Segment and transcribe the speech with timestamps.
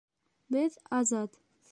[0.55, 1.41] Беҙ— азат.